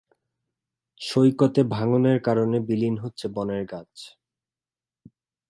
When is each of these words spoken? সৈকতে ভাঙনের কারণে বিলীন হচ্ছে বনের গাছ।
সৈকতে 1.01 1.61
ভাঙনের 1.69 2.19
কারণে 2.21 2.57
বিলীন 2.59 2.95
হচ্ছে 2.97 3.25
বনের 3.35 3.63
গাছ। 3.65 3.91